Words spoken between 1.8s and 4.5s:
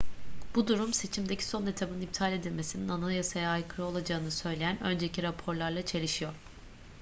iptal edilmesinin anayasaya aykırı olacağını